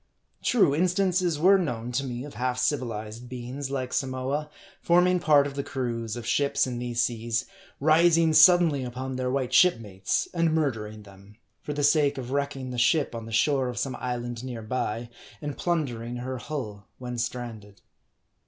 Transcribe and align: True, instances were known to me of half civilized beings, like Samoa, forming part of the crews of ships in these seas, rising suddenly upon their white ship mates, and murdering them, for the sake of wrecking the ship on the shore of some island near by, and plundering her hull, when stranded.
True, 0.41 0.73
instances 0.73 1.37
were 1.37 1.59
known 1.59 1.91
to 1.91 2.03
me 2.03 2.23
of 2.23 2.33
half 2.33 2.57
civilized 2.57 3.29
beings, 3.29 3.69
like 3.69 3.93
Samoa, 3.93 4.49
forming 4.81 5.19
part 5.19 5.45
of 5.45 5.53
the 5.53 5.61
crews 5.63 6.15
of 6.15 6.25
ships 6.25 6.65
in 6.65 6.79
these 6.79 6.99
seas, 7.03 7.45
rising 7.79 8.33
suddenly 8.33 8.83
upon 8.83 9.15
their 9.15 9.29
white 9.29 9.53
ship 9.53 9.77
mates, 9.77 10.27
and 10.33 10.55
murdering 10.55 11.03
them, 11.03 11.35
for 11.61 11.73
the 11.73 11.83
sake 11.83 12.17
of 12.17 12.31
wrecking 12.31 12.71
the 12.71 12.79
ship 12.79 13.13
on 13.13 13.27
the 13.27 13.31
shore 13.31 13.69
of 13.69 13.77
some 13.77 13.95
island 13.97 14.43
near 14.43 14.63
by, 14.63 15.11
and 15.39 15.55
plundering 15.55 16.15
her 16.15 16.39
hull, 16.39 16.87
when 16.97 17.19
stranded. 17.19 17.81